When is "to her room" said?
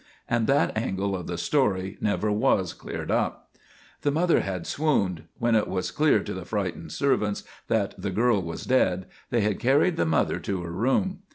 10.39-11.19